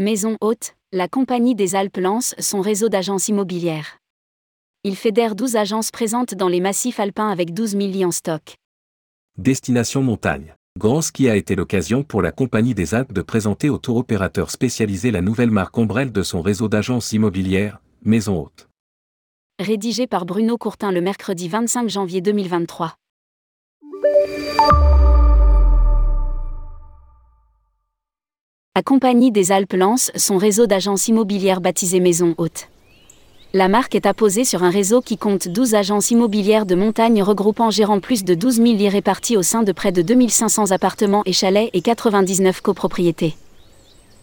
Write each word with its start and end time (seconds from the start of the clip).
Maison 0.00 0.38
Haute, 0.40 0.76
la 0.92 1.08
Compagnie 1.08 1.54
des 1.54 1.74
Alpes 1.74 1.98
lance 1.98 2.34
son 2.38 2.62
réseau 2.62 2.88
d'agences 2.88 3.28
immobilières. 3.28 3.98
Il 4.82 4.96
fédère 4.96 5.34
12 5.34 5.56
agences 5.56 5.90
présentes 5.90 6.34
dans 6.34 6.48
les 6.48 6.60
massifs 6.60 6.98
alpins 6.98 7.28
avec 7.28 7.52
12 7.52 7.72
000 7.72 7.80
lits 7.88 8.06
en 8.06 8.10
stock. 8.10 8.54
Destination 9.36 10.02
montagne. 10.02 10.54
Grand 10.78 11.02
Ski 11.02 11.28
a 11.28 11.36
été 11.36 11.54
l'occasion 11.54 12.02
pour 12.02 12.22
la 12.22 12.32
Compagnie 12.32 12.72
des 12.72 12.94
Alpes 12.94 13.12
de 13.12 13.20
présenter 13.20 13.68
au 13.68 13.76
tour 13.76 13.98
opérateur 13.98 14.50
spécialisé 14.50 15.10
la 15.10 15.20
nouvelle 15.20 15.50
marque 15.50 15.76
ombrelle 15.76 16.12
de 16.12 16.22
son 16.22 16.40
réseau 16.40 16.68
d'agences 16.68 17.12
immobilières, 17.12 17.82
Maison 18.02 18.40
Haute. 18.40 18.70
Rédigé 19.58 20.06
par 20.06 20.24
Bruno 20.24 20.56
Courtin 20.56 20.92
le 20.92 21.02
mercredi 21.02 21.46
25 21.46 21.90
janvier 21.90 22.22
2023. 22.22 22.96
La 28.76 28.84
Compagnie 28.84 29.32
des 29.32 29.50
Alpes 29.50 29.72
lance 29.72 30.12
son 30.14 30.36
réseau 30.36 30.68
d'agences 30.68 31.08
immobilières 31.08 31.60
baptisé 31.60 31.98
Maison 31.98 32.36
Haute. 32.38 32.68
La 33.52 33.66
marque 33.66 33.96
est 33.96 34.06
apposée 34.06 34.44
sur 34.44 34.62
un 34.62 34.70
réseau 34.70 35.00
qui 35.00 35.18
compte 35.18 35.48
12 35.48 35.74
agences 35.74 36.12
immobilières 36.12 36.66
de 36.66 36.76
montagne 36.76 37.20
regroupant 37.20 37.70
gérant 37.70 37.98
plus 37.98 38.22
de 38.22 38.32
12 38.34 38.54
000 38.58 38.66
lits 38.66 38.88
répartis 38.88 39.36
au 39.36 39.42
sein 39.42 39.64
de 39.64 39.72
près 39.72 39.90
de 39.90 40.02
2500 40.02 40.70
appartements 40.70 41.24
et 41.26 41.32
chalets 41.32 41.70
et 41.72 41.80
99 41.80 42.60
copropriétés. 42.60 43.34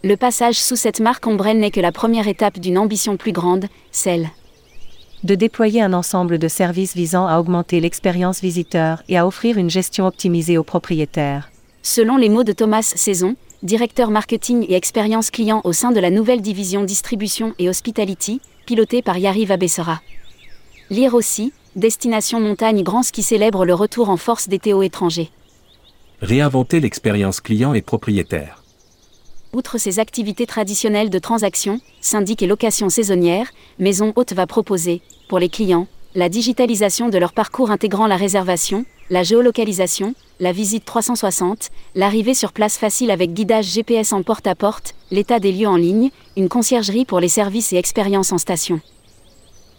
Le 0.06 0.16
passage 0.16 0.56
sous 0.56 0.78
cette 0.78 1.02
marque 1.02 1.28
ombrelle 1.28 1.60
n'est 1.60 1.70
que 1.70 1.82
la 1.82 1.92
première 1.92 2.30
étape 2.30 2.58
d'une 2.58 2.78
ambition 2.78 3.18
plus 3.18 3.34
grande, 3.34 3.66
celle 3.92 4.30
de 5.26 5.36
déployer 5.36 5.82
un 5.82 5.92
ensemble 5.92 6.40
de 6.40 6.48
services 6.48 6.96
visant 6.96 7.28
à 7.28 7.40
augmenter 7.40 7.82
l'expérience 7.82 8.40
visiteur 8.40 9.04
et 9.10 9.18
à 9.18 9.28
offrir 9.28 9.58
une 9.58 9.70
gestion 9.70 10.08
optimisée 10.08 10.58
aux 10.58 10.64
propriétaires. 10.64 11.50
Selon 11.82 12.16
les 12.16 12.30
mots 12.30 12.44
de 12.46 12.54
Thomas 12.54 12.94
Saison, 12.96 13.36
directeur 13.64 14.12
marketing 14.12 14.66
et 14.70 14.76
expérience 14.76 15.32
client 15.32 15.62
au 15.64 15.74
sein 15.74 15.92
de 15.92 16.00
la 16.00 16.10
nouvelle 16.10 16.42
division 16.42 16.84
distribution 16.84 17.54
et 17.60 17.70
hospitality, 17.70 18.40
pilotée 18.66 19.02
par 19.02 19.18
Yariv 19.18 19.52
Abessera. 19.52 20.02
Lire 20.90 21.14
aussi, 21.14 21.54
Destination 21.76 22.40
Montagne 22.40 22.84
Grand 22.84 23.10
qui 23.12 23.24
célèbre 23.24 23.66
le 23.66 23.74
retour 23.74 24.10
en 24.10 24.18
force 24.18 24.48
des 24.48 24.60
Théo 24.60 24.84
étrangers. 24.84 25.30
Réinventer 26.22 26.80
l'expérience 26.80 27.42
client 27.42 27.74
et 27.74 27.82
propriétaire. 27.82 28.64
Outre 29.54 29.78
ses 29.78 30.00
activités 30.00 30.46
traditionnelles 30.46 31.10
de 31.10 31.20
transaction, 31.20 31.80
syndic 32.02 32.44
et 32.44 32.48
location 32.48 32.90
saisonnière, 32.90 33.52
Maison 33.80 34.14
Haute 34.16 34.34
va 34.34 34.46
proposer, 34.46 35.02
pour 35.30 35.40
les 35.40 35.50
clients, 35.50 35.88
la 36.16 36.30
digitalisation 36.30 37.10
de 37.10 37.18
leur 37.18 37.34
parcours 37.34 37.72
intégrant 37.72 38.08
la 38.08 38.18
réservation, 38.18 38.86
la 39.10 39.24
géolocalisation, 39.24 40.14
la 40.40 40.52
visite 40.52 40.86
360, 40.86 41.70
l'arrivée 41.96 42.34
sur 42.34 42.52
place 42.52 42.78
facile 42.78 43.10
avec 43.10 43.34
guidage 43.34 43.66
GPS 43.66 44.12
en 44.14 44.22
porte-à-porte, 44.22 44.96
l'état 45.12 45.40
des 45.40 45.52
lieux 45.52 45.68
en 45.68 45.78
ligne, 45.78 46.10
une 46.36 46.50
conciergerie 46.50 47.06
pour 47.06 47.20
les 47.20 47.30
services 47.30 47.72
et 47.74 47.78
expériences 47.78 48.32
en 48.32 48.38
station. 48.38 48.82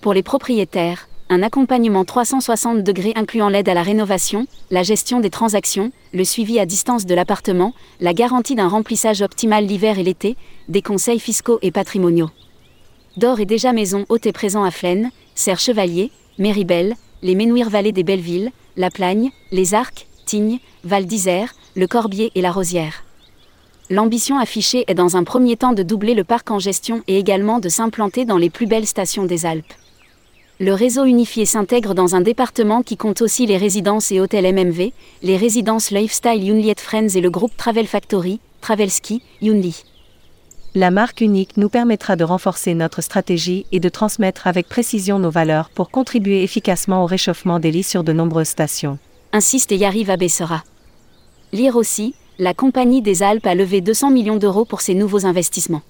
Pour 0.00 0.14
les 0.14 0.22
propriétaires, 0.22 1.08
un 1.28 1.42
accompagnement 1.42 2.06
360 2.06 2.82
degrés 2.82 3.12
incluant 3.14 3.50
l'aide 3.50 3.68
à 3.68 3.74
la 3.74 3.82
rénovation, 3.82 4.46
la 4.70 4.82
gestion 4.82 5.20
des 5.20 5.28
transactions, 5.28 5.92
le 6.14 6.24
suivi 6.24 6.58
à 6.58 6.64
distance 6.64 7.04
de 7.04 7.14
l'appartement, 7.14 7.74
la 8.00 8.14
garantie 8.14 8.54
d'un 8.54 8.68
remplissage 8.68 9.20
optimal 9.20 9.66
l'hiver 9.66 9.98
et 9.98 10.02
l'été, 10.02 10.36
des 10.68 10.80
conseils 10.80 11.20
fiscaux 11.20 11.58
et 11.60 11.70
patrimoniaux. 11.70 12.30
D'or 13.18 13.40
et 13.40 13.46
déjà 13.46 13.74
maison 13.74 14.06
haute 14.08 14.26
et 14.26 14.32
présent 14.32 14.64
à 14.64 14.70
Flaine, 14.70 15.10
Serre 15.34 15.60
Chevalier, 15.60 16.10
Méribel, 16.38 16.94
les 17.22 17.34
Ménouires-Vallées 17.34 17.92
des 17.92 18.04
Bellevilles, 18.04 18.52
La 18.78 18.90
Plagne, 18.90 19.32
Les 19.50 19.74
Arcs, 19.74 20.06
Tignes, 20.24 20.60
Val 20.84 21.04
d'Isère, 21.04 21.52
Le 21.74 21.88
Corbier 21.88 22.30
et 22.36 22.40
La 22.40 22.52
Rosière. 22.52 23.02
L'ambition 23.90 24.38
affichée 24.38 24.84
est 24.86 24.94
dans 24.94 25.16
un 25.16 25.24
premier 25.24 25.56
temps 25.56 25.72
de 25.72 25.82
doubler 25.82 26.14
le 26.14 26.22
parc 26.22 26.52
en 26.52 26.60
gestion 26.60 27.02
et 27.08 27.18
également 27.18 27.58
de 27.58 27.68
s'implanter 27.68 28.24
dans 28.24 28.36
les 28.36 28.50
plus 28.50 28.66
belles 28.68 28.86
stations 28.86 29.24
des 29.24 29.46
Alpes. 29.46 29.72
Le 30.60 30.72
réseau 30.74 31.06
unifié 31.06 31.44
s'intègre 31.44 31.92
dans 31.92 32.14
un 32.14 32.20
département 32.20 32.82
qui 32.82 32.96
compte 32.96 33.20
aussi 33.20 33.46
les 33.46 33.56
résidences 33.56 34.12
et 34.12 34.20
hôtels 34.20 34.54
MMV, 34.54 34.92
les 35.24 35.36
résidences 35.36 35.90
Lifestyle 35.90 36.44
Yunliet 36.44 36.78
Friends 36.78 37.16
et 37.16 37.20
le 37.20 37.30
groupe 37.30 37.56
Travel 37.56 37.88
Factory, 37.88 38.38
Travelski, 38.60 39.22
Yunli. 39.42 39.82
La 40.78 40.92
marque 40.92 41.22
unique 41.22 41.56
nous 41.56 41.68
permettra 41.68 42.14
de 42.14 42.22
renforcer 42.22 42.72
notre 42.72 43.00
stratégie 43.00 43.66
et 43.72 43.80
de 43.80 43.88
transmettre 43.88 44.46
avec 44.46 44.68
précision 44.68 45.18
nos 45.18 45.28
valeurs 45.28 45.70
pour 45.70 45.90
contribuer 45.90 46.44
efficacement 46.44 47.02
au 47.02 47.06
réchauffement 47.06 47.58
des 47.58 47.72
lits 47.72 47.82
sur 47.82 48.04
de 48.04 48.12
nombreuses 48.12 48.46
stations. 48.46 48.96
Insiste 49.32 49.72
et 49.72 49.76
y 49.76 49.84
arrive 49.84 50.08
à 50.08 50.16
Bessera. 50.16 50.62
Lire 51.52 51.74
aussi, 51.74 52.14
la 52.38 52.54
Compagnie 52.54 53.02
des 53.02 53.24
Alpes 53.24 53.48
a 53.48 53.56
levé 53.56 53.80
200 53.80 54.12
millions 54.12 54.36
d'euros 54.36 54.64
pour 54.64 54.80
ses 54.80 54.94
nouveaux 54.94 55.26
investissements. 55.26 55.82